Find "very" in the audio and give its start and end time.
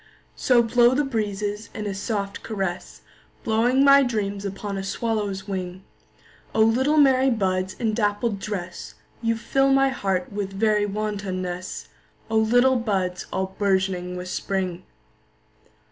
10.53-10.87